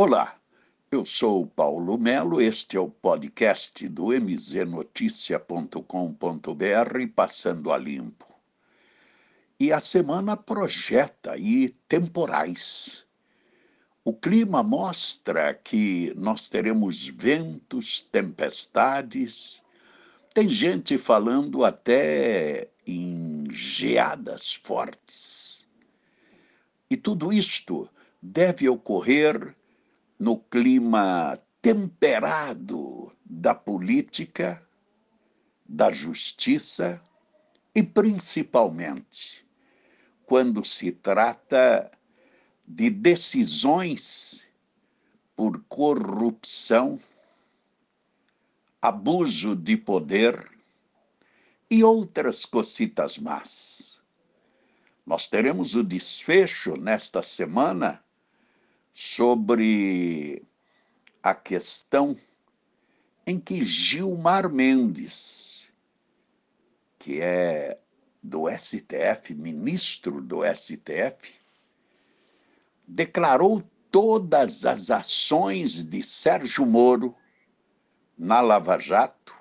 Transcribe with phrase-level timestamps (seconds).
[0.00, 0.38] Olá,
[0.92, 8.32] eu sou Paulo Melo, este é o podcast do mznoticia.com.br Passando a Limpo.
[9.58, 13.04] E a semana projeta aí temporais.
[14.04, 19.64] O clima mostra que nós teremos ventos, tempestades,
[20.32, 25.66] tem gente falando até em geadas fortes.
[26.88, 27.90] E tudo isto
[28.22, 29.57] deve ocorrer
[30.18, 34.66] no clima temperado da política,
[35.66, 37.02] da justiça
[37.74, 39.46] e, principalmente,
[40.24, 41.90] quando se trata
[42.66, 44.46] de decisões
[45.36, 46.98] por corrupção,
[48.80, 50.50] abuso de poder
[51.70, 54.02] e outras cocitas más.
[55.06, 58.02] Nós teremos o desfecho nesta semana
[58.92, 60.42] sobre
[61.22, 62.16] a questão
[63.26, 65.70] em que Gilmar Mendes,
[66.98, 67.78] que é
[68.22, 71.34] do STF, ministro do STF,
[72.86, 77.14] declarou todas as ações de Sérgio Moro
[78.16, 79.36] na Lava Jato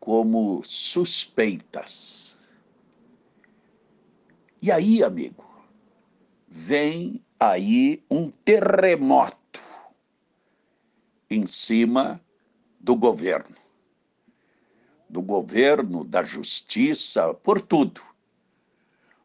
[0.00, 2.36] como suspeitas.
[4.60, 5.44] E aí, amigo,
[6.56, 9.60] vem aí um terremoto
[11.28, 12.20] em cima
[12.78, 13.56] do governo.
[15.10, 18.00] Do governo, da justiça, por tudo.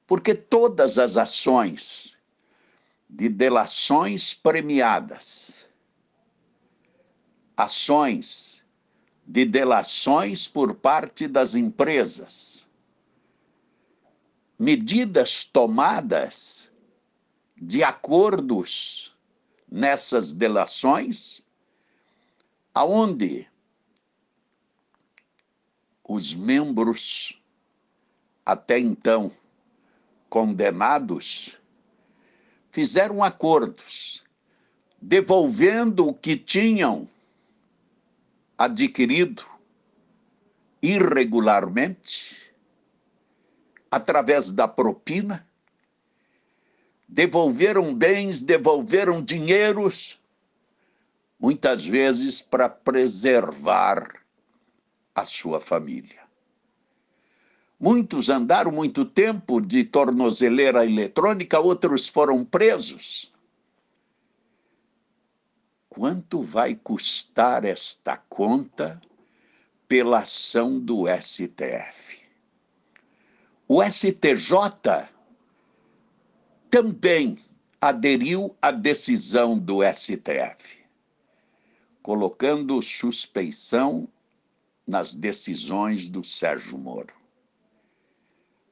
[0.07, 2.17] Porque todas as ações
[3.07, 5.69] de delações premiadas,
[7.55, 8.66] ações
[9.23, 12.67] de delações por parte das empresas,
[14.57, 16.69] medidas tomadas
[17.62, 19.16] de acordos
[19.70, 21.44] nessas delações,
[22.74, 23.48] aonde
[26.03, 27.42] os membros
[28.46, 29.31] até então
[30.30, 31.59] condenados
[32.72, 34.24] fizeram acordos
[35.02, 37.08] devolvendo o que tinham
[38.58, 39.46] adquirido
[40.81, 42.53] irregularmente
[43.92, 45.49] através da propina
[47.09, 50.20] devolveram bens, devolveram dinheiros,
[51.40, 54.22] muitas vezes para preservar
[55.16, 56.19] a sua família.
[57.80, 63.34] Muitos andaram muito tempo de tornozeleira eletrônica, outros foram presos.
[65.88, 69.02] Quanto vai custar esta conta
[69.88, 72.19] pela ação do STF?
[73.68, 75.09] O STJ
[76.69, 77.38] também
[77.81, 80.80] aderiu à decisão do STF,
[82.02, 84.07] colocando suspeição
[84.85, 87.13] nas decisões do Sérgio Moro.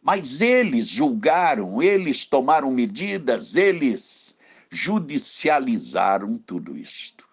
[0.01, 4.37] Mas eles julgaram, eles tomaram medidas, eles
[4.69, 7.27] judicializaram tudo isto.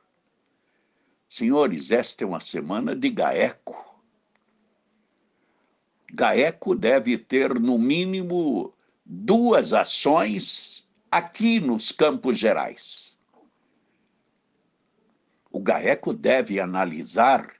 [1.28, 3.84] Senhores, esta é uma semana de GAECO.
[6.12, 8.72] GAECO deve ter, no mínimo,
[9.04, 13.18] duas ações aqui nos Campos Gerais.
[15.50, 17.54] O GAECO deve analisar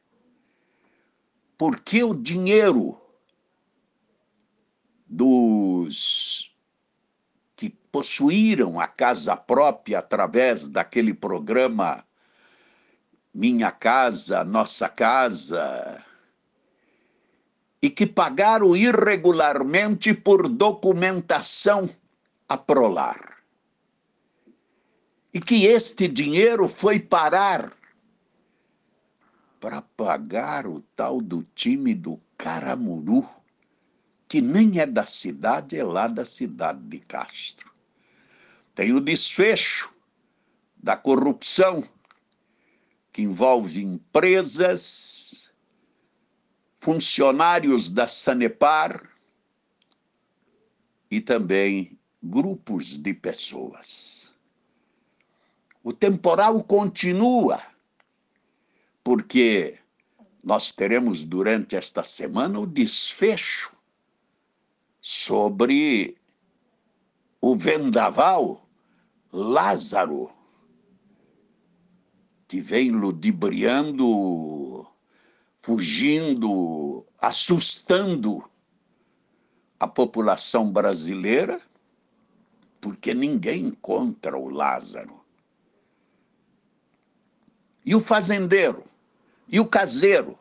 [1.57, 3.01] por que o dinheiro
[5.07, 6.53] dos
[7.55, 12.05] que possuíram a casa própria através daquele programa
[13.33, 16.05] Minha Casa, Nossa Casa,
[17.85, 21.87] e que pagaram irregularmente por documentação
[22.49, 23.45] a Prolar.
[25.35, 27.71] E que este dinheiro foi parar
[29.61, 33.29] para pagar o tal do time do Caramuru,
[34.27, 37.71] que nem é da cidade, é lá da cidade de Castro.
[38.75, 39.93] Tem o desfecho
[40.75, 41.85] da corrupção,
[43.13, 45.44] que envolve empresas,
[46.85, 49.09] funcionários da Sanepar
[51.11, 54.35] e também grupos de pessoas.
[55.83, 57.63] O temporal continua,
[59.03, 59.79] porque
[60.43, 63.75] nós teremos durante esta semana o desfecho
[65.01, 66.19] sobre
[67.41, 68.69] o vendaval
[69.33, 70.31] Lázaro,
[72.47, 74.64] que vem ludibriando
[75.65, 78.45] fugindo, assustando
[79.81, 81.59] a população brasileira,
[82.81, 85.25] porque ninguém encontra o Lázaro.
[87.85, 88.85] e o fazendeiro
[89.49, 90.39] e o caseiro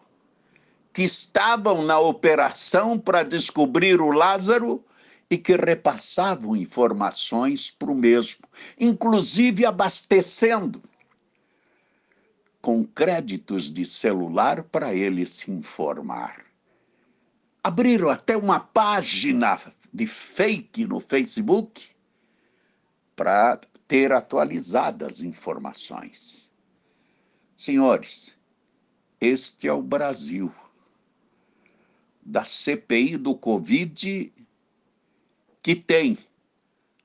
[0.94, 4.84] que estavam na operação para descobrir o Lázaro
[5.30, 8.46] e que repassavam informações para o mesmo,
[8.80, 10.82] inclusive abastecendo
[12.64, 16.46] com créditos de celular para ele se informar.
[17.62, 19.60] Abriram até uma página
[19.94, 21.90] de fake no Facebook
[23.18, 26.50] para ter atualizadas informações.
[27.58, 28.34] Senhores,
[29.20, 30.50] este é o Brasil
[32.22, 34.32] da CPI do Covid
[35.62, 36.18] que tem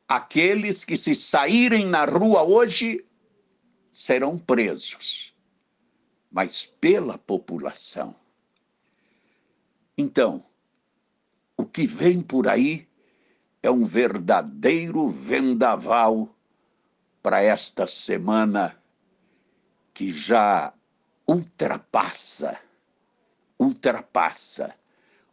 [0.07, 3.05] aqueles que, se saírem na rua hoje,
[3.93, 5.35] serão presos,
[6.39, 8.15] mas pela população.
[9.97, 10.45] Então,
[11.57, 12.87] o que vem por aí
[13.61, 16.33] é um verdadeiro vendaval
[17.21, 18.81] para esta semana
[19.93, 20.73] que já
[21.27, 22.57] ultrapassa,
[23.59, 24.73] ultrapassa